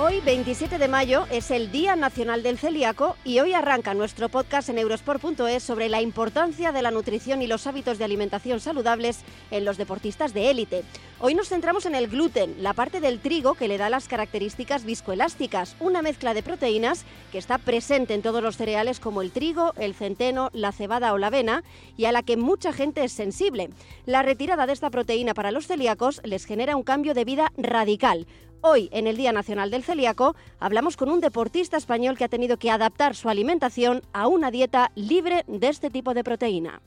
Hoy, 0.00 0.20
27 0.20 0.78
de 0.78 0.86
mayo, 0.86 1.26
es 1.28 1.50
el 1.50 1.72
Día 1.72 1.96
Nacional 1.96 2.44
del 2.44 2.56
Celíaco 2.56 3.16
y 3.24 3.40
hoy 3.40 3.52
arranca 3.52 3.94
nuestro 3.94 4.28
podcast 4.28 4.68
en 4.68 4.78
eurosport.es 4.78 5.60
sobre 5.60 5.88
la 5.88 6.00
importancia 6.00 6.70
de 6.70 6.82
la 6.82 6.92
nutrición 6.92 7.42
y 7.42 7.48
los 7.48 7.66
hábitos 7.66 7.98
de 7.98 8.04
alimentación 8.04 8.60
saludables 8.60 9.24
en 9.50 9.64
los 9.64 9.76
deportistas 9.76 10.32
de 10.34 10.50
élite. 10.50 10.84
Hoy 11.18 11.34
nos 11.34 11.48
centramos 11.48 11.84
en 11.84 11.96
el 11.96 12.06
gluten, 12.06 12.62
la 12.62 12.74
parte 12.74 13.00
del 13.00 13.18
trigo 13.18 13.54
que 13.54 13.66
le 13.66 13.76
da 13.76 13.90
las 13.90 14.06
características 14.06 14.84
viscoelásticas, 14.84 15.74
una 15.80 16.00
mezcla 16.00 16.32
de 16.32 16.44
proteínas 16.44 17.04
que 17.32 17.38
está 17.38 17.58
presente 17.58 18.14
en 18.14 18.22
todos 18.22 18.40
los 18.40 18.56
cereales 18.56 19.00
como 19.00 19.20
el 19.20 19.32
trigo, 19.32 19.72
el 19.78 19.96
centeno, 19.96 20.50
la 20.52 20.70
cebada 20.70 21.12
o 21.12 21.18
la 21.18 21.26
avena 21.26 21.64
y 21.96 22.04
a 22.04 22.12
la 22.12 22.22
que 22.22 22.36
mucha 22.36 22.72
gente 22.72 23.02
es 23.02 23.10
sensible. 23.10 23.70
La 24.06 24.22
retirada 24.22 24.68
de 24.68 24.74
esta 24.74 24.90
proteína 24.90 25.34
para 25.34 25.50
los 25.50 25.66
celíacos 25.66 26.20
les 26.22 26.44
genera 26.44 26.76
un 26.76 26.84
cambio 26.84 27.14
de 27.14 27.24
vida 27.24 27.52
radical 27.56 28.28
Hoy, 28.60 28.88
en 28.92 29.06
el 29.06 29.16
Día 29.16 29.30
Nacional 29.32 29.70
del 29.70 29.84
Celíaco, 29.84 30.34
hablamos 30.58 30.96
con 30.96 31.10
un 31.10 31.20
deportista 31.20 31.76
español 31.76 32.18
que 32.18 32.24
ha 32.24 32.28
tenido 32.28 32.56
que 32.56 32.72
adaptar 32.72 33.14
su 33.14 33.28
alimentación 33.28 34.02
a 34.12 34.26
una 34.26 34.50
dieta 34.50 34.90
libre 34.96 35.44
de 35.46 35.68
este 35.68 35.90
tipo 35.90 36.12
de 36.12 36.24
proteína. 36.24 36.80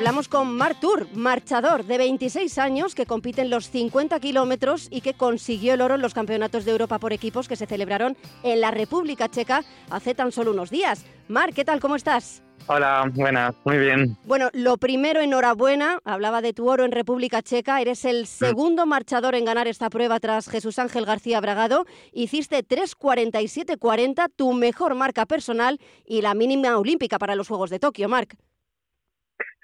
Hablamos 0.00 0.28
con 0.28 0.56
Martur, 0.56 1.08
marchador 1.12 1.84
de 1.84 1.98
26 1.98 2.56
años 2.56 2.94
que 2.94 3.04
compite 3.04 3.42
en 3.42 3.50
los 3.50 3.68
50 3.68 4.18
kilómetros 4.18 4.88
y 4.90 5.02
que 5.02 5.12
consiguió 5.12 5.74
el 5.74 5.82
oro 5.82 5.96
en 5.96 6.00
los 6.00 6.14
campeonatos 6.14 6.64
de 6.64 6.70
Europa 6.70 6.98
por 6.98 7.12
equipos 7.12 7.48
que 7.48 7.54
se 7.54 7.66
celebraron 7.66 8.16
en 8.42 8.62
la 8.62 8.70
República 8.70 9.28
Checa 9.28 9.62
hace 9.90 10.14
tan 10.14 10.32
solo 10.32 10.52
unos 10.52 10.70
días. 10.70 11.04
Mar, 11.28 11.52
¿qué 11.52 11.66
tal? 11.66 11.80
¿Cómo 11.80 11.96
estás? 11.96 12.42
Hola, 12.66 13.10
buenas, 13.12 13.54
muy 13.66 13.76
bien. 13.76 14.16
Bueno, 14.24 14.48
lo 14.54 14.78
primero, 14.78 15.20
enhorabuena. 15.20 15.98
Hablaba 16.04 16.40
de 16.40 16.54
tu 16.54 16.70
oro 16.70 16.86
en 16.86 16.92
República 16.92 17.42
Checa. 17.42 17.78
Eres 17.82 18.06
el 18.06 18.22
mm. 18.22 18.26
segundo 18.26 18.86
marchador 18.86 19.34
en 19.34 19.44
ganar 19.44 19.68
esta 19.68 19.90
prueba 19.90 20.18
tras 20.18 20.48
Jesús 20.48 20.78
Ángel 20.78 21.04
García 21.04 21.42
Bragado. 21.42 21.84
Hiciste 22.14 22.66
3.47.40, 22.66 24.30
tu 24.34 24.54
mejor 24.54 24.94
marca 24.94 25.26
personal 25.26 25.78
y 26.06 26.22
la 26.22 26.32
mínima 26.32 26.78
olímpica 26.78 27.18
para 27.18 27.34
los 27.34 27.48
Juegos 27.48 27.68
de 27.68 27.78
Tokio, 27.78 28.08
Marc. 28.08 28.38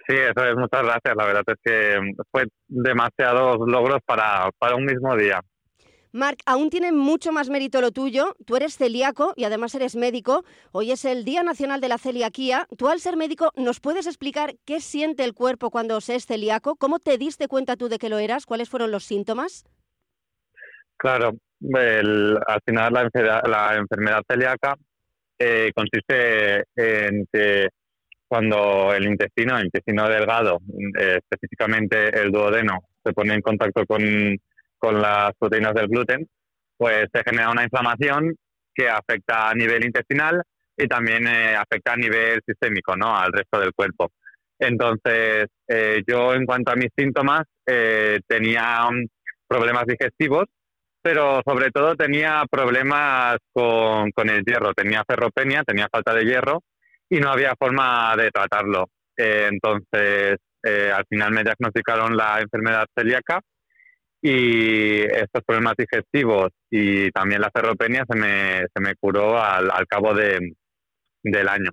Sí, 0.08 0.14
eso 0.14 0.44
es, 0.46 0.56
muchas 0.56 0.82
gracias. 0.82 1.16
La 1.16 1.24
verdad 1.24 1.42
es 1.46 1.56
que 1.64 1.98
fue 2.30 2.44
demasiados 2.68 3.58
logros 3.66 4.00
para, 4.04 4.50
para 4.58 4.76
un 4.76 4.84
mismo 4.84 5.16
día. 5.16 5.40
Marc, 6.12 6.40
aún 6.46 6.70
tiene 6.70 6.92
mucho 6.92 7.30
más 7.30 7.50
mérito 7.50 7.80
lo 7.82 7.90
tuyo. 7.90 8.36
Tú 8.46 8.56
eres 8.56 8.78
celíaco 8.78 9.34
y 9.36 9.44
además 9.44 9.74
eres 9.74 9.96
médico. 9.96 10.44
Hoy 10.72 10.92
es 10.92 11.04
el 11.04 11.24
Día 11.24 11.42
Nacional 11.42 11.80
de 11.82 11.88
la 11.88 11.98
Celiaquía. 11.98 12.66
Tú 12.78 12.88
al 12.88 13.00
ser 13.00 13.16
médico, 13.18 13.52
¿nos 13.54 13.80
puedes 13.80 14.06
explicar 14.06 14.54
qué 14.64 14.80
siente 14.80 15.24
el 15.24 15.34
cuerpo 15.34 15.70
cuando 15.70 16.00
se 16.00 16.14
es 16.14 16.24
celíaco? 16.24 16.76
¿Cómo 16.76 17.00
te 17.00 17.18
diste 17.18 17.48
cuenta 17.48 17.76
tú 17.76 17.90
de 17.90 17.98
que 17.98 18.08
lo 18.08 18.18
eras? 18.18 18.46
¿Cuáles 18.46 18.70
fueron 18.70 18.90
los 18.90 19.04
síntomas? 19.04 19.66
Claro, 20.96 21.32
al 21.74 22.60
final 22.64 22.92
la 22.94 23.74
enfermedad, 23.76 24.22
celíaca 24.26 24.74
eh, 25.38 25.70
consiste 25.74 26.64
en 26.76 27.26
que 27.30 27.68
cuando 28.28 28.92
el 28.92 29.06
intestino, 29.06 29.56
el 29.56 29.66
intestino 29.66 30.08
delgado, 30.08 30.60
eh, 30.98 31.18
específicamente 31.18 32.08
el 32.20 32.32
duodeno, 32.32 32.80
se 33.04 33.12
pone 33.12 33.34
en 33.34 33.40
contacto 33.40 33.84
con, 33.86 34.38
las 35.00 35.32
proteínas 35.36 35.74
del 35.74 35.88
gluten, 35.88 36.28
pues 36.76 37.06
se 37.12 37.22
genera 37.24 37.50
una 37.50 37.64
inflamación 37.64 38.36
que 38.72 38.88
afecta 38.88 39.50
a 39.50 39.54
nivel 39.54 39.84
intestinal 39.84 40.42
y 40.76 40.86
también 40.86 41.26
eh, 41.26 41.56
afecta 41.56 41.94
a 41.94 41.96
nivel 41.96 42.40
sistémico, 42.46 42.94
¿no? 42.94 43.16
Al 43.16 43.32
resto 43.32 43.58
del 43.58 43.72
cuerpo. 43.72 44.12
Entonces, 44.60 45.46
eh, 45.66 46.02
yo 46.06 46.34
en 46.34 46.46
cuanto 46.46 46.70
a 46.70 46.76
mis 46.76 46.90
síntomas, 46.96 47.42
tenía 47.64 48.88
problemas 49.48 49.86
digestivos, 49.86 50.44
pero 51.02 51.40
sobre 51.44 51.72
todo 51.72 51.96
tenía 51.96 52.44
problemas 52.48 53.38
con, 53.52 54.12
con 54.12 54.28
el 54.30 54.44
hierro. 54.44 54.72
Tenía 54.72 55.02
ferropenia, 55.04 55.64
tenía 55.64 55.88
falta 55.90 56.14
de 56.14 56.24
hierro 56.24 56.62
y 57.08 57.18
no 57.18 57.30
había 57.30 57.54
forma 57.58 58.14
de 58.16 58.30
tratarlo. 58.30 58.88
Eh, 59.16 59.48
entonces, 59.50 60.36
eh, 60.62 60.90
al 60.94 61.04
final 61.08 61.32
me 61.32 61.44
diagnosticaron 61.44 62.16
la 62.16 62.40
enfermedad 62.40 62.86
celíaca 62.94 63.40
y 64.20 65.02
estos 65.02 65.42
problemas 65.46 65.74
digestivos 65.76 66.50
y 66.70 67.10
también 67.12 67.40
la 67.40 67.50
ferropenia 67.54 68.04
se 68.08 68.18
me, 68.18 68.58
se 68.74 68.80
me 68.80 68.94
curó 68.96 69.40
al, 69.40 69.86
cabo 69.86 70.14
de, 70.14 70.54
del 71.22 71.48
año. 71.48 71.70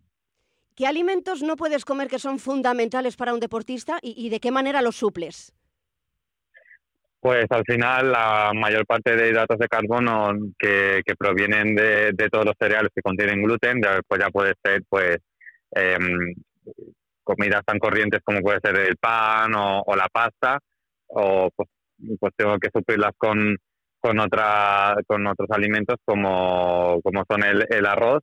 ¿Qué 0.75 0.87
alimentos 0.87 1.41
no 1.41 1.55
puedes 1.55 1.85
comer 1.85 2.07
que 2.07 2.19
son 2.19 2.39
fundamentales 2.39 3.15
para 3.15 3.33
un 3.33 3.39
deportista 3.39 3.99
y, 4.01 4.29
de 4.29 4.39
qué 4.39 4.51
manera 4.51 4.81
los 4.81 4.95
suples? 4.95 5.53
Pues 7.23 7.45
al 7.51 7.63
final 7.65 8.11
la 8.11 8.51
mayor 8.53 8.85
parte 8.85 9.15
de 9.15 9.29
hidratos 9.29 9.57
de 9.57 9.69
carbono 9.69 10.33
que, 10.59 11.01
provienen 11.17 11.73
de, 11.73 12.13
todos 12.29 12.43
los 12.43 12.55
cereales 12.59 12.91
que 12.93 13.01
contienen 13.01 13.41
gluten, 13.41 13.79
pues 14.05 14.19
ya 14.19 14.29
puede 14.29 14.53
ser 14.61 14.81
pues 14.89 15.19
em, 15.71 16.33
comidas 17.23 17.61
tan 17.65 17.79
corrientes 17.79 18.19
como 18.25 18.41
puede 18.41 18.59
ser 18.61 18.77
el 18.77 18.97
pan 18.97 19.53
o, 19.55 19.95
la 19.95 20.09
pasta, 20.11 20.59
o 21.07 21.49
pues, 21.55 21.69
pues, 22.19 22.33
tengo 22.35 22.59
que 22.59 22.67
suplirlas 22.73 23.13
con, 23.17 23.55
con, 24.01 24.19
otra, 24.19 24.93
con 25.07 25.25
otros 25.25 25.49
alimentos 25.51 25.95
como, 26.03 26.99
como 27.01 27.23
son 27.29 27.41
el, 27.45 27.85
arroz 27.85 28.21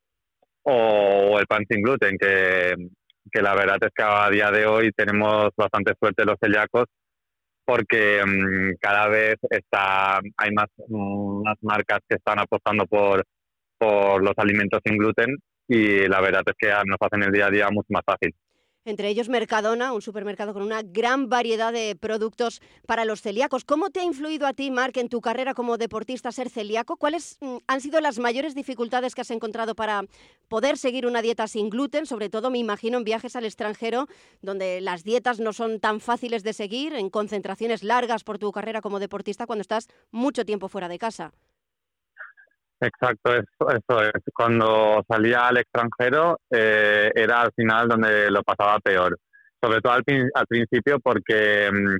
o 0.65 1.39
el 1.41 1.47
pan 1.47 1.65
sin 1.71 1.81
gluten, 1.81 2.19
que, 2.19 2.75
que 3.33 3.41
la 3.41 3.55
verdad 3.55 3.79
es 3.81 3.93
que 3.95 4.03
a 4.03 4.29
día 4.29 4.51
de 4.51 4.67
hoy 4.67 4.91
tenemos 4.95 5.49
bastante 5.57 5.95
suerte 5.99 6.27
los 6.27 6.37
celíacos 6.39 6.85
porque 7.71 8.21
mm, 8.27 8.79
cada 8.81 9.07
vez 9.07 9.37
está 9.49 10.19
hay 10.37 10.51
más, 10.51 10.67
más 10.89 11.57
marcas 11.61 12.01
que 12.09 12.17
están 12.17 12.41
apostando 12.41 12.85
por, 12.87 13.25
por 13.79 14.25
los 14.25 14.35
alimentos 14.39 14.81
sin 14.85 14.99
gluten 14.99 15.37
y 15.69 16.09
la 16.09 16.21
verdad 16.21 16.43
es 16.47 16.55
que 16.59 16.69
nos 16.85 16.99
hacen 16.99 17.23
el 17.23 17.31
día 17.31 17.47
a 17.47 17.51
día 17.51 17.69
mucho 17.71 17.87
más 17.91 18.03
fácil 18.05 18.35
entre 18.85 19.09
ellos 19.09 19.29
Mercadona, 19.29 19.93
un 19.93 20.03
supermercado 20.03 20.53
con 20.53 20.63
una 20.63 20.83
gran 20.83 21.29
variedad 21.29 21.73
de 21.73 21.97
productos 21.97 22.61
para 22.87 23.05
los 23.05 23.21
celíacos. 23.21 23.65
¿Cómo 23.65 23.91
te 23.91 24.01
ha 24.01 24.05
influido 24.05 24.47
a 24.47 24.53
ti, 24.53 24.71
Marc, 24.71 24.97
en 24.97 25.09
tu 25.09 25.21
carrera 25.21 25.55
como 25.55 25.79
deportista 25.79 26.33
ser 26.33 26.49
celíaco? 26.49 26.97
¿Cuáles 26.97 27.37
mm, 27.41 27.57
han 27.67 27.81
sido 27.81 28.01
las 28.01 28.19
mayores 28.19 28.55
dificultades 28.55 29.15
que 29.15 29.21
has 29.21 29.31
encontrado 29.31 29.75
para 29.75 30.05
poder 30.49 30.79
seguir 30.79 31.07
una 31.07 31.23
dieta 31.23 31.47
sin 31.47 31.71
gluten? 31.71 32.07
Sobre 32.07 32.31
todo, 32.31 32.51
me 32.51 32.59
imagino, 32.59 32.99
en 32.99 33.05
viajes 33.05 33.37
al 33.37 33.45
extranjero, 33.45 34.09
donde 34.41 34.81
las 34.81 35.05
dietas 35.05 35.41
no 35.41 35.53
son 35.53 35.81
tan 35.81 36.01
fáciles 36.01 36.43
de 36.43 36.53
seguir, 36.53 36.95
en 36.95 37.11
concentraciones 37.11 37.83
largas 37.83 38.25
por 38.25 38.39
tu 38.39 38.51
carrera 38.53 38.81
como 38.81 38.99
deportista, 38.99 39.47
cuando 39.47 39.63
estás 39.63 39.89
mucho 40.11 40.45
tiempo 40.45 40.69
fuera 40.69 40.89
de 40.89 40.99
casa. 40.99 41.33
Exacto, 42.81 43.35
eso, 43.35 43.71
eso 43.71 44.03
es. 44.03 44.23
Cuando 44.33 45.05
salía 45.07 45.49
al 45.49 45.59
extranjero 45.59 46.39
eh, 46.51 47.11
era 47.15 47.43
al 47.43 47.53
final 47.55 47.89
donde 47.89 48.31
lo 48.31 48.43
pasaba 48.43 48.79
peor. 48.79 49.19
Sobre 49.63 49.81
todo 49.83 49.93
al, 49.93 50.05
al 50.35 50.47
principio 50.47 50.99
porque 50.99 51.71
mm, 51.71 51.97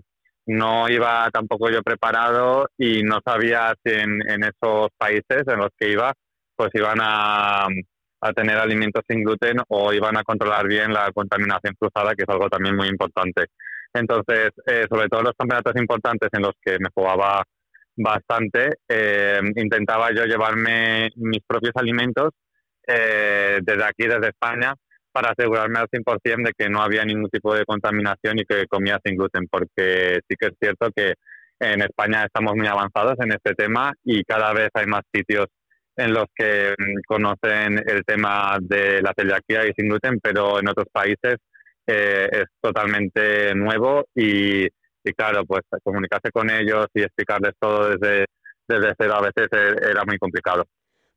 no 0.47 0.89
iba 0.89 1.29
tampoco 1.31 1.71
yo 1.71 1.83
preparado 1.83 2.67
y 2.79 3.03
no 3.03 3.21
sabía 3.25 3.75
si 3.85 3.93
en, 3.93 4.23
en, 4.29 4.45
esos 4.45 4.89
países 4.97 5.43
en 5.47 5.59
los 5.59 5.69
que 5.79 5.91
iba 5.91 6.13
pues 6.57 6.71
iban 6.75 6.99
a, 7.01 7.67
a, 8.21 8.33
tener 8.33 8.57
alimentos 8.57 9.03
sin 9.09 9.23
gluten 9.25 9.59
o 9.69 9.93
iban 9.93 10.17
a 10.17 10.25
controlar 10.25 10.67
bien 10.67 10.93
la 10.93 11.11
contaminación 11.13 11.75
cruzada, 11.79 12.15
que 12.15 12.25
es 12.25 12.29
algo 12.29 12.49
también 12.49 12.77
muy 12.77 12.89
importante. 12.89 13.47
Entonces, 13.95 14.51
eh, 14.67 14.87
sobre 14.91 15.09
todo 15.09 15.23
los 15.23 15.33
campeonatos 15.39 15.75
importantes 15.77 16.29
en 16.33 16.43
los 16.43 16.53
que 16.63 16.79
me 16.79 16.89
jugaba 16.95 17.43
bastante. 18.03 18.79
Eh, 18.89 19.41
intentaba 19.57 20.11
yo 20.15 20.25
llevarme 20.25 21.11
mis 21.17 21.41
propios 21.47 21.73
alimentos 21.77 22.31
eh, 22.87 23.59
desde 23.63 23.85
aquí, 23.85 24.07
desde 24.07 24.29
España, 24.29 24.75
para 25.13 25.31
asegurarme 25.31 25.79
al 25.79 25.89
100% 25.89 26.47
de 26.47 26.53
que 26.57 26.69
no 26.69 26.83
había 26.83 27.05
ningún 27.05 27.31
tipo 27.31 27.55
de 27.55 27.65
contaminación 27.65 28.39
y 28.39 28.45
que 28.45 28.67
comía 28.67 28.99
sin 29.05 29.17
gluten, 29.17 29.47
porque 29.51 30.21
sí 30.29 30.37
que 30.39 30.47
es 30.47 30.53
cierto 30.61 30.91
que 30.95 31.15
en 31.59 31.83
España 31.83 32.25
estamos 32.25 32.55
muy 32.57 32.67
avanzados 32.67 33.15
en 33.21 33.33
este 33.33 33.55
tema 33.55 33.93
y 34.03 34.25
cada 34.25 34.53
vez 34.53 34.71
hay 34.73 34.87
más 34.87 35.03
sitios 35.15 35.47
en 35.97 36.15
los 36.15 36.25
que 36.35 36.75
mm, 36.79 37.01
conocen 37.07 37.83
el 37.87 38.03
tema 38.07 38.57
de 38.61 39.03
la 39.03 39.13
celiaquía 39.17 39.67
y 39.67 39.73
sin 39.77 39.89
gluten, 39.89 40.19
pero 40.23 40.59
en 40.59 40.69
otros 40.69 40.87
países 40.91 41.37
eh, 41.87 42.29
es 42.33 42.45
totalmente 42.61 43.55
nuevo 43.55 44.07
y 44.15 44.67
y 45.05 45.13
claro, 45.13 45.45
pues 45.45 45.63
comunicarse 45.83 46.31
con 46.33 46.51
ellos 46.51 46.87
y 46.95 47.03
explicarles 47.03 47.53
todo 47.59 47.91
desde, 47.91 48.27
desde 48.69 48.95
cero 48.99 49.15
a 49.17 49.23
veces 49.23 49.49
e, 49.53 49.91
era 49.91 50.05
muy 50.05 50.19
complicado. 50.19 50.65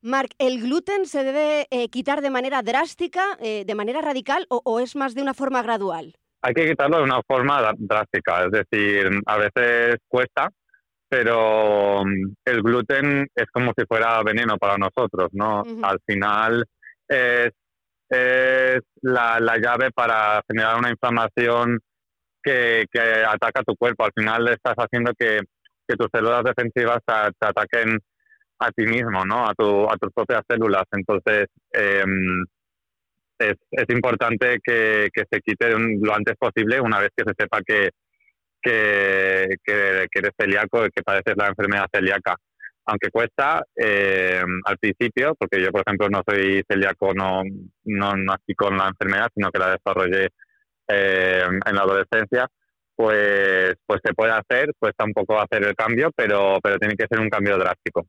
Marc, 0.01 0.31
¿el 0.37 0.61
gluten 0.61 1.05
se 1.05 1.23
debe 1.23 1.67
eh, 1.69 1.89
quitar 1.89 2.21
de 2.21 2.29
manera 2.29 2.61
drástica, 2.61 3.37
eh, 3.39 3.63
de 3.65 3.75
manera 3.75 4.01
radical 4.01 4.45
o, 4.49 4.79
es 4.79 4.95
más 4.95 5.15
de 5.15 5.21
una 5.21 5.33
forma 5.33 5.61
gradual? 5.61 6.13
Hay 6.41 6.53
que 6.53 6.67
quitarlo 6.67 6.97
de 6.97 7.03
una 7.03 7.21
forma 7.25 7.73
drástica, 7.77 8.45
es 8.45 8.51
decir, 8.51 9.09
a 9.25 9.37
veces 9.37 9.95
cuesta, 10.09 10.49
pero 11.07 12.03
mm, 12.03 12.33
el 12.43 12.61
gluten 12.61 13.27
es 13.33 13.45
como 13.53 13.71
si 13.77 13.85
fuera 13.85 14.21
veneno 14.23 14.57
para 14.57 14.77
nosotros, 14.77 15.29
¿no? 15.31 15.63
Al 15.81 15.99
final 16.05 16.65
es 17.07 17.51
es 18.13 18.81
la, 19.01 19.39
la 19.39 19.57
llave 19.57 19.91
para 19.91 20.41
generar 20.47 20.77
una 20.77 20.91
inflamación 20.91 21.79
que, 22.43 22.85
que, 22.91 22.99
ataca 22.99 23.63
tu 23.63 23.75
cuerpo. 23.75 24.05
Al 24.05 24.11
final 24.15 24.47
estás 24.49 24.75
haciendo 24.77 25.13
que, 25.17 25.39
que 25.87 25.95
tus 25.95 26.07
células 26.13 26.43
defensivas 26.43 26.99
te, 27.05 27.47
ataquen 27.47 27.99
a 28.59 28.71
ti 28.71 28.85
mismo, 28.85 29.25
¿no? 29.25 29.47
A, 29.47 29.53
tu, 29.53 29.85
a 29.89 29.95
tus 29.97 30.11
propias 30.13 30.41
células. 30.47 30.83
Entonces, 30.91 31.47
em, 31.71 32.45
es, 33.39 33.55
es 33.71 33.85
importante 33.89 34.59
que, 34.63 35.09
que 35.13 35.23
se 35.29 35.41
quite 35.41 35.69
lo 35.71 36.15
antes 36.15 36.35
posible 36.37 36.79
una 36.79 36.99
vez 36.99 37.09
que 37.15 37.23
se 37.25 37.33
sepa 37.37 37.59
que, 37.65 37.89
que, 38.61 39.47
que, 39.63 40.07
eres 40.13 40.31
celíaco 40.39 40.85
y 40.85 40.89
que 40.89 41.03
padeces 41.03 41.35
la 41.35 41.47
enfermedad 41.47 41.87
celíaca. 41.93 42.35
Aunque 42.85 43.09
cuesta 43.11 43.63
eh, 43.75 44.43
al 44.65 44.77
principio, 44.77 45.35
porque 45.35 45.61
yo, 45.61 45.71
por 45.71 45.83
ejemplo, 45.85 46.09
no 46.09 46.21
soy 46.27 46.63
celíaco, 46.69 47.13
no, 47.13 47.43
no 47.85 48.15
nací 48.15 48.53
con 48.55 48.77
la 48.77 48.87
enfermedad, 48.89 49.29
sino 49.33 49.49
que 49.51 49.59
la 49.59 49.71
desarrollé 49.77 50.29
eh, 50.87 51.43
en 51.65 51.75
la 51.75 51.81
adolescencia, 51.81 52.47
pues, 52.95 53.75
pues 53.85 54.01
se 54.03 54.13
puede 54.13 54.31
hacer, 54.31 54.71
cuesta 54.77 55.03
un 55.03 55.13
poco 55.13 55.39
hacer 55.39 55.63
el 55.63 55.75
cambio, 55.75 56.11
pero, 56.15 56.59
pero 56.61 56.77
tiene 56.77 56.95
que 56.95 57.07
ser 57.09 57.19
un 57.19 57.29
cambio 57.29 57.57
drástico. 57.57 58.05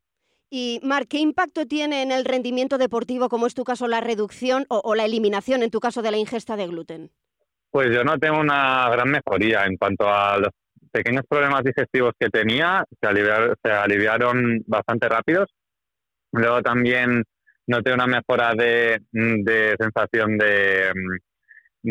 Y, 0.49 0.79
Marc, 0.83 1.07
¿qué 1.09 1.17
impacto 1.17 1.65
tiene 1.65 2.03
en 2.03 2.11
el 2.11 2.23
rendimiento 2.23 2.77
deportivo, 2.77 3.29
como 3.29 3.47
es 3.47 3.55
tu 3.55 3.63
caso, 3.63 3.87
la 3.87 3.99
reducción 3.99 4.65
o, 4.69 4.79
o 4.83 4.95
la 4.95 5.05
eliminación, 5.05 5.63
en 5.63 5.71
tu 5.71 5.79
caso, 5.79 6.01
de 6.01 6.11
la 6.11 6.17
ingesta 6.17 6.55
de 6.55 6.67
gluten? 6.67 7.11
Pues 7.71 7.93
yo 7.93 8.03
no 8.03 8.17
tengo 8.19 8.39
una 8.39 8.89
gran 8.89 9.09
mejoría 9.09 9.65
en 9.65 9.75
cuanto 9.75 10.07
a 10.07 10.37
los 10.37 10.51
pequeños 10.91 11.25
problemas 11.27 11.63
digestivos 11.63 12.13
que 12.17 12.29
tenía, 12.29 12.85
se 13.01 13.07
aliviaron, 13.07 13.55
se 13.61 13.71
aliviaron 13.71 14.63
bastante 14.65 15.09
rápidos. 15.09 15.49
Luego 16.31 16.61
también 16.61 17.23
noté 17.67 17.93
una 17.93 18.07
mejora 18.07 18.53
de, 18.53 19.01
de 19.11 19.75
sensación 19.77 20.37
de, 20.37 20.91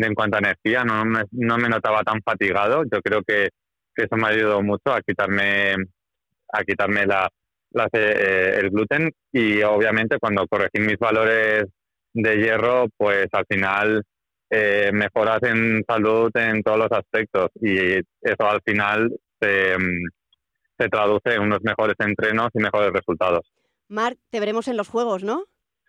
en 0.03 0.13
cuanto 0.13 0.37
a 0.37 0.39
energía, 0.39 0.83
no 0.83 1.05
me, 1.05 1.23
no 1.31 1.57
me 1.57 1.69
notaba 1.69 2.03
tan 2.03 2.21
fatigado. 2.21 2.83
Yo 2.83 3.01
creo 3.01 3.21
que, 3.23 3.49
que 3.95 4.03
eso 4.03 4.15
me 4.15 4.27
ayudó 4.27 4.61
mucho 4.61 4.91
a 4.93 5.01
quitarme 5.01 5.75
a 6.51 6.63
quitarme 6.63 7.05
la, 7.05 7.27
la 7.71 7.89
eh, 7.91 8.59
el 8.61 8.69
gluten 8.69 9.11
y 9.31 9.61
obviamente 9.63 10.17
cuando 10.19 10.47
corregí 10.47 10.79
mis 10.79 10.97
valores 10.97 11.65
de 12.13 12.37
hierro, 12.37 12.87
pues 12.97 13.27
al 13.33 13.45
final 13.49 14.03
eh, 14.49 14.91
mejoras 14.93 15.43
en 15.43 15.83
salud 15.87 16.31
en 16.35 16.63
todos 16.63 16.77
los 16.77 16.91
aspectos 16.91 17.49
y 17.61 17.95
eso 17.95 18.49
al 18.49 18.61
final 18.63 19.11
se, 19.39 19.75
se 20.77 20.87
traduce 20.87 21.33
en 21.33 21.41
unos 21.41 21.59
mejores 21.63 21.95
entrenos 21.99 22.49
y 22.53 22.59
mejores 22.59 22.91
resultados. 22.91 23.41
Marc, 23.87 24.17
te 24.29 24.39
veremos 24.39 24.67
en 24.67 24.77
los 24.77 24.87
Juegos, 24.87 25.23
¿no? 25.23 25.45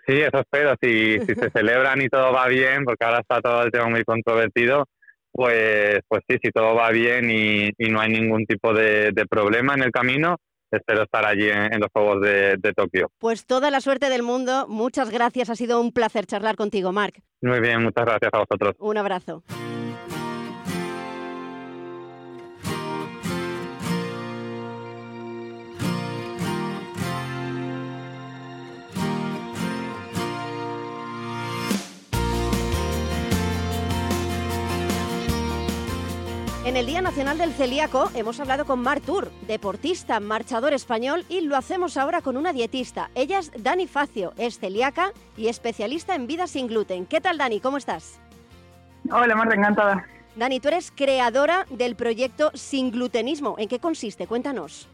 Sí, 0.07 0.21
eso 0.21 0.39
espero. 0.39 0.75
Si, 0.81 1.19
si 1.27 1.35
se 1.35 1.51
celebran 1.51 2.01
y 2.01 2.09
todo 2.09 2.33
va 2.33 2.47
bien, 2.49 2.85
porque 2.85 3.05
ahora 3.05 3.21
está 3.21 3.41
todo 3.41 3.63
el 3.63 3.71
tema 3.71 3.89
muy 3.89 4.05
controvertido, 4.05 4.87
pues, 5.33 6.01
pues 6.09 6.23
sí, 6.29 6.39
si 6.43 6.51
todo 6.51 6.75
va 6.75 6.91
bien 6.91 7.31
y, 7.31 7.71
y 7.77 7.91
no 7.91 8.01
hay 8.01 8.11
ningún 8.11 8.47
tipo 8.47 8.73
de, 8.73 9.11
de 9.13 9.27
problema 9.27 9.75
en 9.75 9.83
el 9.83 9.91
camino, 9.91 10.37
espero 10.71 11.03
estar 11.03 11.25
allí 11.25 11.49
en, 11.49 11.81
los 11.81 11.89
Juegos 11.93 12.21
de, 12.23 12.73
Tokio. 12.75 13.11
Pues 13.19 13.47
toda 13.47 13.71
la 13.71 13.81
suerte 13.81 14.09
del 14.09 14.23
mundo. 14.23 14.67
Muchas 14.69 15.11
gracias. 15.11 15.51
Ha 15.51 15.57
sido 15.57 15.81
un 15.81 15.93
placer 15.93 16.27
charlar 16.27 16.57
contigo, 16.57 16.93
Marc. 16.93 17.21
Muy 17.43 17.61
bien, 17.61 17.83
muchas 17.83 18.05
gracias 18.05 18.31
a 18.33 18.39
vosotros. 18.39 18.75
Un 18.79 18.99
abrazo. 18.99 19.43
En 36.67 36.77
el 36.77 36.85
Día 36.85 37.01
Nacional 37.01 37.39
del 37.39 37.53
Celíaco 37.53 38.11
hemos 38.17 38.41
hablado 38.41 38.65
con 38.65 38.81
Mar 38.81 39.01
Tour, 39.01 39.31
deportista, 39.47 40.19
marchador 40.19 40.73
español, 40.73 41.25
y 41.29 41.43
lo 41.43 41.57
hacemos 41.57 41.97
ahora 41.97 42.23
con 42.23 42.37
una 42.37 42.53
dietista. 42.53 43.09
Ella 43.15 43.39
es 43.39 43.53
Dani 43.57 43.87
Facio, 43.87 44.33
es 44.37 44.59
celíaca 44.59 45.13
y 45.37 45.47
especialista 45.47 46.17
en 46.17 46.27
vida 46.27 46.49
sin 46.49 46.67
gluten. 46.67 47.07
¿Qué 47.07 47.21
tal, 47.21 47.39
Dani? 47.39 47.61
¿Cómo 47.61 47.77
estás? 47.77 48.19
Hola, 49.13 49.37
Marta, 49.37 49.55
encantada. 49.55 50.05
Dani, 50.35 50.59
tú 50.59 50.67
eres 50.67 50.91
creadora 50.91 51.67
del 51.71 51.95
proyecto 51.95 52.51
Sin 52.55 52.91
Glutenismo. 52.91 53.55
¿En 53.59 53.69
qué 53.69 53.79
consiste? 53.79 54.27
Cuéntanos. 54.27 54.89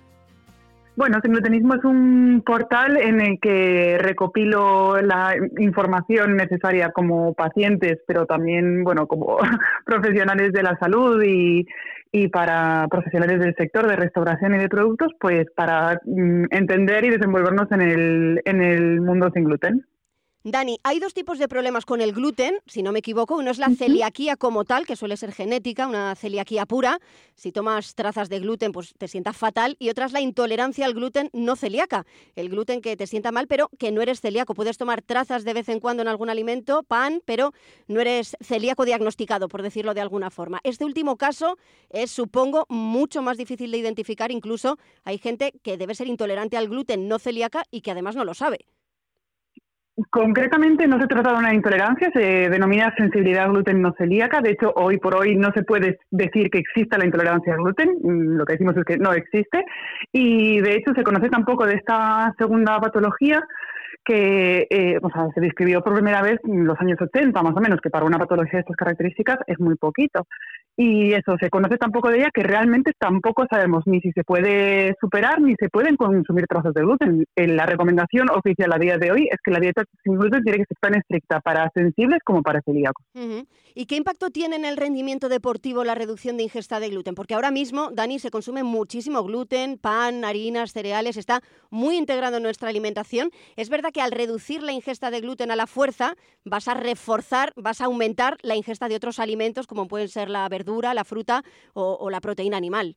Bueno, 0.95 1.21
Glutenismo 1.23 1.75
es 1.75 1.85
un 1.85 2.43
portal 2.45 2.99
en 2.99 3.21
el 3.23 3.41
que 3.41 3.97
recopilo 3.99 5.01
la 5.01 5.35
información 5.59 6.37
necesaria 6.37 6.91
como 6.91 7.33
pacientes, 7.33 8.01
pero 8.07 8.27
también, 8.27 8.85
bueno, 8.85 9.07
como 9.07 9.39
profesionales 9.87 10.53
de 10.53 10.63
la 10.63 10.77
salud 10.79 11.23
y, 11.23 11.67
y 12.13 12.29
para 12.29 12.87
profesionales 12.91 13.41
del 13.41 13.55
sector 13.55 13.89
de 13.89 13.97
restauración 13.97 14.55
y 14.55 14.59
de 14.59 14.69
productos, 14.69 15.13
pues 15.19 15.47
para 15.57 15.99
mm, 16.05 16.45
entender 16.51 17.05
y 17.07 17.11
desenvolvernos 17.11 17.73
en 17.73 17.81
el, 17.81 18.43
en 18.45 18.63
el 18.63 19.01
mundo 19.01 19.31
sin 19.33 19.45
gluten. 19.45 19.87
Dani, 20.45 20.81
hay 20.83 20.99
dos 20.99 21.15
tipos 21.15 21.39
de 21.39 21.47
problemas 21.47 21.87
con 21.87 22.01
el 22.01 22.13
gluten, 22.13 22.59
si 22.67 22.83
no 22.83 22.91
me 22.91 22.99
equivoco. 22.99 23.37
Uno 23.37 23.53
es 23.53 23.59
la 23.59 23.69
celiaquía 23.71 24.35
como 24.37 24.65
tal, 24.65 24.87
que 24.87 24.97
suele 24.97 25.17
ser 25.17 25.31
genética, 25.31 25.87
una 25.87 26.17
celiaquía 26.17 26.67
pura. 26.67 26.99
Si 27.37 27.53
tomas 27.53 27.95
trazas 27.95 28.29
de 28.29 28.41
gluten, 28.41 28.73
pues 28.73 28.93
te 28.99 29.07
sienta 29.07 29.33
fatal. 29.33 29.77
Y 29.79 29.89
otra 29.89 30.07
es 30.07 30.13
la 30.13 30.21
intolerancia 30.21 30.85
al 30.85 30.95
gluten 30.95 31.31
no 31.33 31.55
celíaca. 31.55 32.07
El 32.35 32.49
gluten 32.49 32.81
que 32.81 32.97
te 32.97 33.07
sienta 33.07 33.31
mal, 33.31 33.47
pero 33.47 33.71
que 33.79 33.93
no 33.93 34.03
eres 34.03 34.21
celíaco. 34.21 34.55
Puedes 34.55 34.79
tomar 34.79 35.01
trazas 35.01 35.45
de 35.45 35.55
vez 35.55 35.69
en 35.69 35.79
cuando 35.79 36.03
en 36.03 36.09
algún 36.09 36.29
alimento, 36.29 36.83
pan, 36.83 37.23
pero 37.25 37.53
no 37.87 38.01
eres 38.01 38.37
celíaco 38.41 38.85
diagnosticado, 38.85 39.47
por 39.47 39.63
decirlo 39.63 39.95
de 39.95 40.01
alguna 40.01 40.31
forma. 40.31 40.59
Este 40.65 40.85
último 40.85 41.17
caso 41.17 41.57
es, 41.89 42.11
supongo, 42.11 42.67
mucho 42.69 43.23
más 43.23 43.37
difícil 43.37 43.71
de 43.71 43.79
identificar. 43.79 44.33
Incluso 44.33 44.77
hay 45.05 45.19
gente 45.19 45.53
que 45.63 45.77
debe 45.77 45.95
ser 45.95 46.09
intolerante 46.09 46.57
al 46.57 46.69
gluten 46.69 47.07
no 47.07 47.21
celíaca 47.21 47.63
y 47.71 47.83
que 47.83 47.93
además 47.93 48.17
no 48.17 48.25
lo 48.25 48.35
sabe. 48.35 48.67
Concretamente 50.09 50.87
no 50.87 50.99
se 50.99 51.07
trata 51.07 51.33
de 51.33 51.39
una 51.39 51.53
intolerancia, 51.53 52.11
se 52.15 52.49
denomina 52.49 52.95
sensibilidad 52.97 53.51
gluten 53.51 53.83
no 53.83 53.93
celíaca. 53.99 54.41
De 54.41 54.53
hecho, 54.53 54.73
hoy 54.75 54.97
por 54.97 55.15
hoy 55.15 55.37
no 55.37 55.53
se 55.53 55.65
puede 55.65 55.99
decir 56.11 56.49
que 56.51 56.59
exista 56.59 56.97
la 56.97 57.05
intolerancia 57.05 57.53
al 57.53 57.61
gluten, 57.61 57.99
mm, 58.03 58.37
lo 58.39 58.47
que 58.47 58.55
decimos 58.55 58.75
es 58.79 58.85
que 58.85 58.97
no 58.97 59.13
existe. 59.13 59.67
Y 60.11 60.61
de 60.61 60.77
hecho 60.77 60.95
se 60.95 61.03
conoce 61.03 61.29
tampoco 61.29 61.67
de 61.67 61.75
esta 61.75 62.35
segunda 62.39 62.81
patología 62.81 63.45
que 64.05 64.67
eh, 64.71 64.99
o 65.03 65.11
sea, 65.11 65.29
se 65.35 65.41
describió 65.41 65.83
por 65.83 65.95
primera 65.95 66.23
vez 66.23 66.39
en 66.45 66.65
los 66.65 66.79
años 66.81 66.99
80, 67.01 67.43
más 67.43 67.57
o 67.57 67.61
menos, 67.61 67.81
que 67.81 67.91
para 67.91 68.05
una 68.05 68.19
patología 68.19 68.55
de 68.55 68.61
estas 68.61 68.77
características 68.77 69.39
es 69.47 69.59
muy 69.59 69.77
poquito. 69.77 70.27
Y 70.77 71.13
eso, 71.13 71.37
se 71.39 71.51
conoce 71.51 71.77
tan 71.77 71.93
poco 71.93 72.09
de 72.09 72.19
ella 72.19 72.31
que 72.33 72.43
realmente 72.43 72.93
tampoco 72.99 73.45
sabemos 73.51 73.83
ni 73.87 74.01
si 74.01 74.11
se 74.13 74.25
puede 74.25 74.95
superar 75.01 75.41
ni 75.41 75.55
se 75.57 75.69
pueden 75.69 75.97
consumir 75.97 76.47
trazas 76.47 76.73
de 76.73 76.81
gluten. 76.81 77.27
Eh, 77.37 77.47
la 77.47 77.67
recomendación 77.67 78.31
oficial 78.31 78.73
a 78.73 78.79
día 78.79 78.97
de 78.97 79.13
hoy 79.13 79.29
es 79.31 79.39
que 79.45 79.51
la 79.51 79.61
dieta 79.61 79.85
sin 80.03 80.17
gluten 80.17 80.43
tiene 80.43 80.59
que 80.59 80.65
ser 80.65 80.79
tan 80.81 80.95
estricta 80.95 81.41
para 81.41 81.71
sensibles 81.75 82.21
como 82.25 82.43
para 82.43 82.63
celíacos. 82.63 83.05
¿Y 83.75 83.87
qué 83.87 83.97
impacto 83.97 84.31
tiene 84.31 84.57
en 84.57 84.65
el 84.65 84.77
rendimiento 84.77 85.29
deportivo 85.29 85.85
la 85.85 85.95
reducción 85.95 86.37
de 86.37 86.45
ingesta 86.45 86.81
de 86.81 86.91
gluten? 86.91 87.15
Porque 87.15 87.35
ahora 87.35 87.51
mismo, 87.51 87.91
Dani, 87.91 88.19
se 88.19 88.31
consume 88.31 88.63
muchísimo 88.63 89.23
gluten, 89.25 89.79
pan, 89.79 90.25
harinas, 90.25 90.73
cereales, 90.73 91.17
está 91.17 91.43
muy 91.71 91.97
integrado 91.97 92.37
en 92.37 92.43
nuestra 92.43 92.69
alimentación. 92.69 93.31
Es 93.57 93.69
verdad 93.69 93.82
que 93.91 94.01
al 94.01 94.13
reducir 94.13 94.63
la 94.63 94.73
ingesta 94.73 95.11
de 95.11 95.21
gluten 95.21 95.51
a 95.51 95.57
la 95.57 95.67
fuerza, 95.67 96.15
vas 96.45 96.69
a 96.69 96.75
reforzar, 96.75 97.53
vas 97.57 97.81
a 97.81 97.87
aumentar 97.87 98.39
la 98.43 98.55
ingesta 98.55 98.89
de 98.89 98.97
otros 98.97 99.19
alimentos 99.19 99.67
como 99.67 99.89
pueden 99.89 100.09
ser 100.09 100.31
la 100.31 100.49
verdura, 100.49 100.95
la 100.95 101.05
fruta 101.05 101.43
o, 101.75 102.11
la 102.11 102.21
proteína 102.21 102.57
animal. 102.57 102.97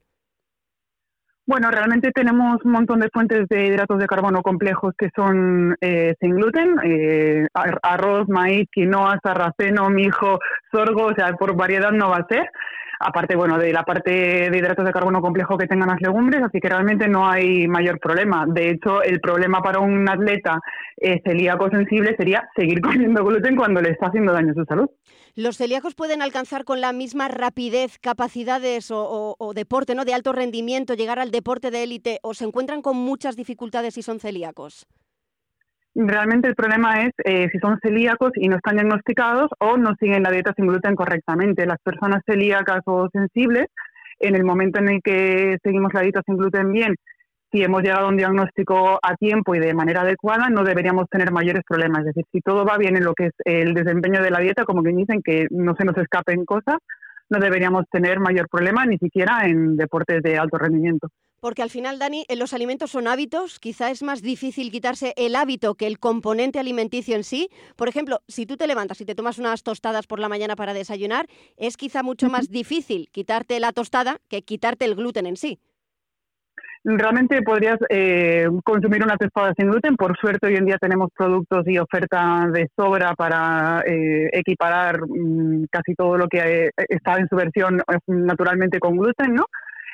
Bueno, 1.47 1.69
realmente 1.69 2.11
tenemos 2.11 2.57
un 2.63 2.71
montón 2.71 2.99
de 2.99 3.09
fuentes 3.13 3.47
de 3.49 3.67
hidratos 3.67 3.99
de 3.99 4.07
carbono 4.07 4.41
complejos 4.41 4.95
que 4.97 5.09
son 5.15 5.75
eh, 5.79 6.15
sin 6.19 6.35
gluten, 6.35 6.75
eh, 6.83 7.47
arroz, 7.53 8.27
maíz, 8.27 8.67
quinoa, 8.71 9.19
sarraceno, 9.23 9.91
mijo, 9.91 10.39
sorgo, 10.71 11.05
o 11.05 11.13
sea, 11.13 11.33
por 11.33 11.55
variedad 11.55 11.91
no 11.91 12.09
va 12.09 12.17
a 12.17 12.27
ser 12.27 12.49
aparte 12.99 13.35
bueno 13.35 13.57
de 13.57 13.73
la 13.73 13.83
parte 13.83 14.49
de 14.49 14.57
hidratos 14.57 14.85
de 14.85 14.91
carbono 14.91 15.21
complejo 15.21 15.57
que 15.57 15.67
tengan 15.67 15.89
las 15.89 16.01
legumbres, 16.01 16.43
así 16.43 16.59
que 16.59 16.69
realmente 16.69 17.07
no 17.07 17.27
hay 17.27 17.67
mayor 17.67 17.99
problema. 17.99 18.45
De 18.47 18.69
hecho, 18.71 19.01
el 19.03 19.19
problema 19.19 19.61
para 19.61 19.79
un 19.79 20.07
atleta 20.09 20.59
eh, 20.97 21.21
celíaco 21.23 21.69
sensible 21.69 22.15
sería 22.17 22.47
seguir 22.55 22.81
comiendo 22.81 23.23
gluten 23.23 23.55
cuando 23.55 23.81
le 23.81 23.91
está 23.91 24.07
haciendo 24.07 24.33
daño 24.33 24.51
a 24.51 24.55
su 24.55 24.65
salud. 24.65 24.89
¿Los 25.35 25.57
celíacos 25.57 25.95
pueden 25.95 26.21
alcanzar 26.21 26.63
con 26.63 26.79
la 26.79 26.93
misma 26.93 27.27
rapidez 27.27 27.99
capacidades 27.99 28.89
o, 28.89 29.35
o 29.37 29.53
deporte 29.53 29.93
¿no? 29.93 30.05
de 30.05 30.13
alto 30.13 30.31
rendimiento, 30.31 30.93
llegar 30.93 31.19
al 31.19 31.31
deporte 31.35 31.71
de 31.71 31.83
élite 31.83 32.19
o 32.23 32.33
se 32.33 32.45
encuentran 32.45 32.81
con 32.81 32.97
muchas 32.97 33.35
dificultades 33.35 33.93
si 33.93 34.01
son 34.01 34.19
celíacos? 34.19 34.87
Realmente 35.93 36.49
el 36.49 36.55
problema 36.55 37.03
es 37.03 37.11
eh, 37.23 37.47
si 37.51 37.57
son 37.59 37.79
celíacos 37.81 38.31
y 38.35 38.49
no 38.49 38.57
están 38.57 38.75
diagnosticados 38.75 39.49
o 39.59 39.77
no 39.77 39.95
siguen 39.99 40.23
la 40.23 40.31
dieta 40.31 40.53
sin 40.55 40.67
gluten 40.67 40.95
correctamente. 40.95 41.65
Las 41.65 41.79
personas 41.81 42.21
celíacas 42.25 42.81
o 42.85 43.07
sensibles, 43.13 43.67
en 44.19 44.35
el 44.35 44.43
momento 44.43 44.79
en 44.79 44.89
el 44.89 45.01
que 45.01 45.57
seguimos 45.63 45.93
la 45.93 46.01
dieta 46.01 46.21
sin 46.25 46.37
gluten 46.37 46.71
bien 46.71 46.95
si 47.55 47.63
hemos 47.63 47.81
llegado 47.83 48.07
a 48.07 48.09
un 48.09 48.17
diagnóstico 48.17 48.99
a 49.01 49.15
tiempo 49.15 49.55
y 49.55 49.59
de 49.59 49.73
manera 49.73 50.01
adecuada, 50.01 50.49
no 50.49 50.63
deberíamos 50.63 51.07
tener 51.09 51.31
mayores 51.31 51.63
problemas. 51.67 51.99
Es 51.99 52.07
decir, 52.07 52.25
si 52.31 52.41
todo 52.41 52.65
va 52.65 52.77
bien 52.77 52.97
en 52.97 53.05
lo 53.05 53.13
que 53.13 53.27
es 53.27 53.33
el 53.45 53.73
desempeño 53.73 54.21
de 54.21 54.31
la 54.31 54.39
dieta, 54.39 54.65
como 54.65 54.83
que 54.83 54.91
dicen, 54.91 55.21
que 55.23 55.47
no 55.51 55.73
se 55.75 55.85
nos 55.85 55.97
escapen 55.97 56.43
cosas, 56.43 56.77
no 57.29 57.39
deberíamos 57.39 57.85
tener 57.91 58.19
mayor 58.19 58.47
problema 58.49 58.85
ni 58.85 58.97
siquiera 58.97 59.45
en 59.45 59.77
deportes 59.77 60.21
de 60.21 60.37
alto 60.37 60.57
rendimiento. 60.57 61.09
Porque 61.39 61.61
al 61.61 61.69
final, 61.69 61.99
Dani, 61.99 62.25
los 62.35 62.53
alimentos 62.53 62.91
son 62.91 63.07
hábitos, 63.07 63.59
quizá 63.59 63.91
es 63.91 64.01
más 64.01 64.21
difícil 64.21 64.71
quitarse 64.71 65.13
el 65.15 65.35
hábito 65.35 65.75
que 65.75 65.85
el 65.85 65.99
componente 65.99 66.57
alimenticio 66.57 67.15
en 67.15 67.23
sí. 67.23 67.49
Por 67.75 67.87
ejemplo, 67.87 68.21
si 68.27 68.45
tú 68.47 68.57
te 68.57 68.65
levantas 68.65 68.99
y 69.01 69.05
te 69.05 69.13
tomas 69.13 69.37
unas 69.37 69.61
tostadas 69.61 70.07
por 70.07 70.19
la 70.19 70.29
mañana 70.29 70.55
para 70.55 70.73
desayunar, 70.73 71.27
es 71.57 71.77
quizá 71.77 72.01
mucho 72.01 72.29
más 72.29 72.49
difícil 72.49 73.09
quitarte 73.11 73.59
la 73.59 73.73
tostada 73.73 74.21
que 74.27 74.41
quitarte 74.41 74.85
el 74.85 74.95
gluten 74.95 75.27
en 75.27 75.37
sí 75.37 75.59
realmente 76.85 77.41
podrías 77.41 77.77
eh, 77.89 78.47
consumir 78.63 79.03
una 79.03 79.17
tostada 79.17 79.53
sin 79.57 79.69
gluten. 79.69 79.95
Por 79.95 80.15
suerte, 80.17 80.47
hoy 80.47 80.55
en 80.55 80.65
día 80.65 80.77
tenemos 80.79 81.09
productos 81.15 81.67
y 81.67 81.79
oferta 81.79 82.47
de 82.53 82.69
sobra 82.75 83.13
para 83.15 83.81
eh, 83.85 84.29
equiparar 84.31 85.01
mm, 85.07 85.65
casi 85.71 85.95
todo 85.95 86.17
lo 86.17 86.27
que 86.27 86.67
eh, 86.67 86.69
está 86.87 87.17
en 87.17 87.27
su 87.27 87.35
versión 87.35 87.81
naturalmente 88.07 88.79
con 88.79 88.97
gluten, 88.97 89.33
¿no? 89.35 89.45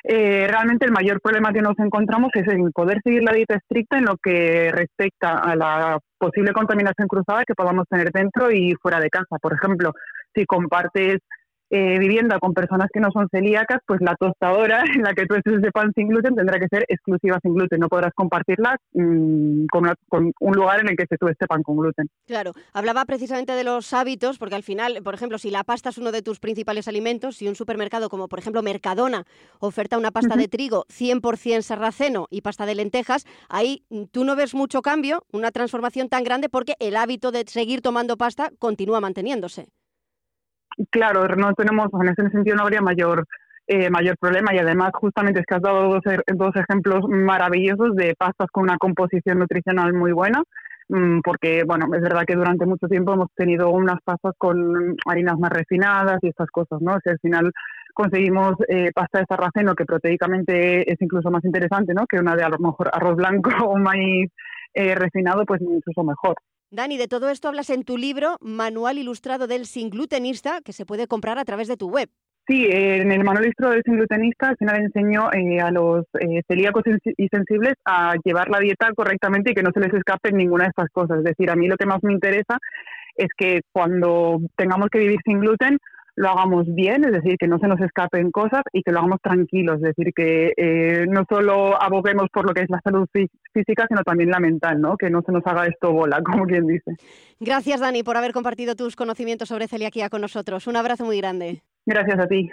realmente 0.04 0.84
el 0.84 0.90
mayor 0.90 1.20
problema 1.20 1.52
que 1.52 1.62
nos 1.62 1.78
encontramos 1.78 2.30
es 2.34 2.48
en 2.48 2.72
poder 2.72 2.98
seguir 3.04 3.22
la 3.22 3.30
dieta 3.30 3.54
estricta 3.54 3.98
en 3.98 4.06
lo 4.06 4.16
que 4.16 4.72
respecta 4.72 5.38
a 5.38 5.54
la 5.54 5.96
posible 6.18 6.52
contaminación 6.52 7.06
cruzada 7.06 7.44
que 7.46 7.54
podamos 7.54 7.86
tener 7.88 8.10
dentro 8.10 8.50
y 8.50 8.74
fuera 8.82 8.98
de 8.98 9.08
casa. 9.08 9.38
Por 9.40 9.52
ejemplo, 9.52 9.92
si 10.34 10.44
compartes 10.44 11.18
eh, 11.74 11.98
vivienda 11.98 12.38
con 12.38 12.52
personas 12.52 12.88
que 12.92 13.00
no 13.00 13.10
son 13.10 13.30
celíacas, 13.30 13.78
pues 13.86 14.02
la 14.02 14.14
tostadora 14.16 14.84
en 14.94 15.02
la 15.02 15.14
que 15.14 15.24
tú 15.24 15.34
estés 15.34 15.62
de 15.62 15.72
pan 15.72 15.90
sin 15.94 16.08
gluten 16.08 16.34
tendrá 16.34 16.58
que 16.60 16.68
ser 16.68 16.84
exclusiva 16.86 17.38
sin 17.42 17.54
gluten. 17.54 17.80
No 17.80 17.88
podrás 17.88 18.12
compartirla 18.14 18.76
mm, 18.92 19.64
con, 19.72 20.32
un 20.38 20.52
lugar 20.52 20.80
en 20.80 20.90
el 20.90 20.96
que 20.96 21.06
se 21.08 21.16
tueste 21.16 21.46
pan 21.46 21.62
con 21.62 21.78
gluten. 21.78 22.10
Claro, 22.26 22.52
hablaba 22.74 23.06
precisamente 23.06 23.52
de 23.52 23.64
los 23.64 23.94
hábitos, 23.94 24.36
porque 24.36 24.54
al 24.54 24.62
final, 24.62 25.00
por 25.02 25.14
ejemplo, 25.14 25.38
si 25.38 25.50
la 25.50 25.64
pasta 25.64 25.88
es 25.88 25.96
uno 25.96 26.12
de 26.12 26.20
tus 26.20 26.40
principales 26.40 26.88
alimentos, 26.88 27.36
si 27.36 27.48
un 27.48 27.54
supermercado 27.54 28.10
como 28.10 28.28
por 28.28 28.38
ejemplo 28.38 28.62
Mercadona 28.62 29.24
oferta 29.58 29.96
una 29.96 30.10
pasta 30.10 30.36
de 30.36 30.48
trigo 30.48 30.84
100% 30.90 31.62
sarraceno 31.62 32.26
y 32.30 32.42
pasta 32.42 32.66
de 32.66 32.74
lentejas, 32.74 33.24
ahí 33.48 33.86
mm, 33.88 34.04
tú 34.12 34.24
no 34.24 34.36
ves 34.36 34.54
mucho 34.54 34.82
cambio, 34.82 35.24
una 35.32 35.50
transformación 35.50 36.10
tan 36.10 36.22
grande 36.22 36.50
porque 36.50 36.74
el 36.80 36.96
hábito 36.96 37.32
de 37.32 37.44
seguir 37.46 37.80
tomando 37.80 38.18
pasta 38.18 38.50
continúa 38.58 39.00
manteniéndose 39.00 39.68
claro, 40.90 41.26
no 41.36 41.54
tenemos, 41.54 41.88
en 41.92 42.08
ese 42.08 42.30
sentido 42.30 42.56
no 42.56 42.62
habría 42.62 42.80
mayor 42.80 43.26
eh, 43.68 43.90
mayor 43.90 44.18
problema 44.18 44.52
y 44.52 44.58
además 44.58 44.90
justamente 44.92 45.40
es 45.40 45.46
que 45.46 45.54
has 45.54 45.62
dado 45.62 45.88
dos, 45.88 46.04
er, 46.06 46.24
dos 46.34 46.54
ejemplos 46.56 47.04
maravillosos 47.08 47.94
de 47.94 48.14
pastas 48.18 48.48
con 48.50 48.64
una 48.64 48.76
composición 48.76 49.38
nutricional 49.38 49.94
muy 49.94 50.10
buena 50.10 50.42
mm, 50.88 51.20
porque 51.20 51.62
bueno, 51.64 51.86
es 51.94 52.02
verdad 52.02 52.24
que 52.26 52.34
durante 52.34 52.66
mucho 52.66 52.88
tiempo 52.88 53.12
hemos 53.14 53.28
tenido 53.36 53.70
unas 53.70 53.98
pastas 54.04 54.34
con 54.36 54.96
harinas 55.06 55.38
más 55.38 55.52
refinadas 55.52 56.18
y 56.22 56.28
estas 56.28 56.50
cosas, 56.50 56.80
¿no? 56.82 56.94
O 56.94 56.98
al 57.04 57.18
final 57.20 57.52
conseguimos 57.94 58.56
eh, 58.68 58.90
pasta 58.92 59.20
de 59.20 59.26
sarraceno 59.28 59.74
que 59.74 59.84
proteicamente 59.84 60.90
es 60.92 61.00
incluso 61.00 61.30
más 61.30 61.44
interesante, 61.44 61.94
¿no? 61.94 62.06
Que 62.06 62.18
una 62.18 62.34
de 62.34 62.42
a 62.42 62.48
lo 62.48 62.58
mejor 62.58 62.90
arroz 62.92 63.16
blanco 63.16 63.50
o 63.64 63.78
maíz 63.78 64.30
eh, 64.74 64.94
refinado, 64.94 65.44
pues 65.46 65.60
incluso 65.62 66.02
mejor. 66.02 66.34
Dani, 66.72 66.96
de 66.96 67.06
todo 67.06 67.28
esto 67.28 67.48
hablas 67.48 67.68
en 67.68 67.84
tu 67.84 67.98
libro 67.98 68.38
Manual 68.40 68.96
Ilustrado 68.96 69.46
del 69.46 69.66
Sin 69.66 69.90
Glutenista, 69.90 70.62
que 70.64 70.72
se 70.72 70.86
puede 70.86 71.06
comprar 71.06 71.38
a 71.38 71.44
través 71.44 71.68
de 71.68 71.76
tu 71.76 71.90
web. 71.90 72.08
Sí, 72.48 72.66
en 72.70 73.12
el 73.12 73.22
manual 73.22 73.44
ilustrado 73.44 73.74
del 73.74 73.82
sin 73.84 73.98
glutenista 73.98 74.48
al 74.48 74.56
final 74.56 74.80
enseño 74.80 75.30
eh, 75.32 75.60
a 75.60 75.70
los 75.70 76.06
eh, 76.18 76.42
celíacos 76.48 76.82
y 77.04 77.28
sensibles 77.28 77.74
a 77.84 78.14
llevar 78.24 78.48
la 78.48 78.58
dieta 78.58 78.90
correctamente 78.96 79.52
y 79.52 79.54
que 79.54 79.62
no 79.62 79.70
se 79.72 79.80
les 79.80 79.92
escape 79.92 80.32
ninguna 80.32 80.64
de 80.64 80.70
estas 80.70 80.88
cosas. 80.90 81.18
Es 81.18 81.24
decir, 81.24 81.50
a 81.50 81.56
mí 81.56 81.68
lo 81.68 81.76
que 81.76 81.86
más 81.86 82.02
me 82.02 82.14
interesa 82.14 82.58
es 83.16 83.28
que 83.36 83.60
cuando 83.70 84.40
tengamos 84.56 84.88
que 84.90 84.98
vivir 84.98 85.20
sin 85.24 85.40
gluten, 85.40 85.78
lo 86.16 86.28
hagamos 86.28 86.66
bien, 86.74 87.04
es 87.04 87.12
decir, 87.12 87.36
que 87.38 87.46
no 87.46 87.58
se 87.58 87.68
nos 87.68 87.80
escapen 87.80 88.30
cosas 88.30 88.62
y 88.72 88.82
que 88.82 88.92
lo 88.92 88.98
hagamos 88.98 89.20
tranquilos, 89.22 89.76
es 89.76 89.94
decir, 89.94 90.12
que 90.14 90.52
eh, 90.56 91.06
no 91.08 91.24
solo 91.28 91.80
aboguemos 91.80 92.28
por 92.32 92.46
lo 92.46 92.52
que 92.52 92.62
es 92.62 92.70
la 92.70 92.80
salud 92.82 93.08
física, 93.52 93.86
sino 93.88 94.02
también 94.02 94.30
la 94.30 94.40
mental, 94.40 94.80
¿no? 94.80 94.96
Que 94.96 95.10
no 95.10 95.22
se 95.22 95.32
nos 95.32 95.46
haga 95.46 95.66
esto 95.66 95.92
bola, 95.92 96.22
como 96.24 96.44
quien 96.44 96.66
dice. 96.66 96.96
Gracias, 97.40 97.80
Dani, 97.80 98.02
por 98.02 98.16
haber 98.16 98.32
compartido 98.32 98.76
tus 98.76 98.96
conocimientos 98.96 99.48
sobre 99.48 99.68
celiaquía 99.68 100.10
con 100.10 100.20
nosotros. 100.20 100.66
Un 100.66 100.76
abrazo 100.76 101.04
muy 101.04 101.18
grande. 101.18 101.62
Gracias 101.86 102.18
a 102.18 102.26
ti. 102.26 102.50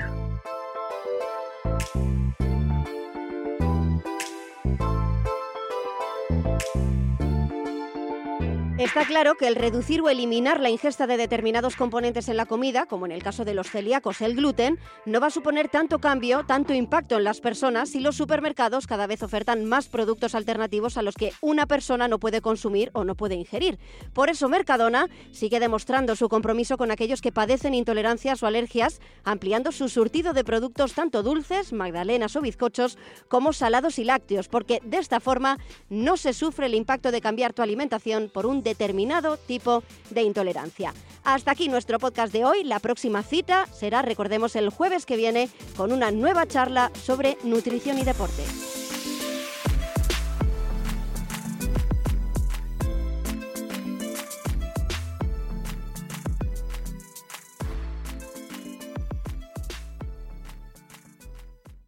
Está 8.79 9.03
claro 9.05 9.35
que 9.35 9.45
el 9.45 9.57
reducir 9.57 9.99
o 9.99 10.07
eliminar 10.07 10.61
la 10.61 10.69
ingesta 10.69 11.05
de 11.05 11.17
determinados 11.17 11.75
componentes 11.75 12.29
en 12.29 12.37
la 12.37 12.45
comida, 12.45 12.85
como 12.85 13.05
en 13.05 13.11
el 13.11 13.21
caso 13.21 13.43
de 13.43 13.53
los 13.53 13.69
celíacos 13.69 14.21
el 14.21 14.37
gluten, 14.37 14.79
no 15.05 15.19
va 15.19 15.27
a 15.27 15.31
suponer 15.31 15.67
tanto 15.67 15.99
cambio, 15.99 16.45
tanto 16.45 16.73
impacto 16.73 17.17
en 17.17 17.25
las 17.25 17.41
personas 17.41 17.89
si 17.89 17.99
los 17.99 18.15
supermercados 18.15 18.87
cada 18.87 19.05
vez 19.05 19.21
ofertan 19.21 19.65
más 19.65 19.89
productos 19.89 20.33
alternativos 20.33 20.95
a 20.95 21.01
los 21.01 21.15
que 21.15 21.33
una 21.41 21.65
persona 21.65 22.07
no 22.07 22.19
puede 22.19 22.39
consumir 22.39 22.89
o 22.93 23.03
no 23.03 23.15
puede 23.15 23.35
ingerir. 23.35 23.77
Por 24.13 24.29
eso 24.29 24.47
Mercadona 24.47 25.09
sigue 25.33 25.59
demostrando 25.59 26.15
su 26.15 26.29
compromiso 26.29 26.77
con 26.77 26.89
aquellos 26.89 27.19
que 27.19 27.33
padecen 27.33 27.73
intolerancias 27.73 28.41
o 28.43 28.47
alergias, 28.47 29.01
ampliando 29.25 29.73
su 29.73 29.89
surtido 29.89 30.31
de 30.31 30.45
productos 30.45 30.93
tanto 30.93 31.21
dulces, 31.21 31.73
magdalenas 31.73 32.37
o 32.37 32.41
bizcochos, 32.41 32.97
como 33.27 33.51
salados 33.51 33.99
y 33.99 34.05
lácteos, 34.05 34.47
porque 34.47 34.79
de 34.85 34.99
esta 34.99 35.19
forma 35.19 35.57
no 35.89 36.15
se 36.15 36.31
sufre 36.31 36.67
el 36.67 36.75
impacto 36.75 37.11
de 37.11 37.19
cambiar 37.19 37.51
tu 37.51 37.61
alimentación 37.61 38.31
por 38.33 38.45
un 38.45 38.68
determinado 38.69 39.37
tipo 39.37 39.83
de 40.11 40.21
intolerancia. 40.21 40.93
Hasta 41.23 41.51
aquí 41.51 41.67
nuestro 41.67 41.99
podcast 41.99 42.31
de 42.31 42.45
hoy. 42.45 42.63
La 42.63 42.79
próxima 42.79 43.23
cita 43.23 43.67
será, 43.67 44.01
recordemos, 44.01 44.55
el 44.55 44.69
jueves 44.69 45.05
que 45.05 45.17
viene 45.17 45.49
con 45.75 45.91
una 45.91 46.11
nueva 46.11 46.47
charla 46.47 46.91
sobre 46.95 47.37
nutrición 47.43 47.97
y 47.99 48.03
deporte. 48.03 48.43